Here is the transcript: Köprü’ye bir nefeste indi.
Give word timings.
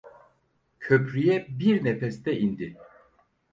Köprü’ye 0.79 1.47
bir 1.49 1.83
nefeste 1.83 2.37
indi. 2.39 2.77